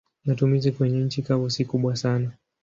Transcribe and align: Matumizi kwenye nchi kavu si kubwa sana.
Matumizi 0.25 0.71
kwenye 0.71 1.01
nchi 1.03 1.21
kavu 1.21 1.49
si 1.49 1.65
kubwa 1.65 1.95
sana. 1.95 2.31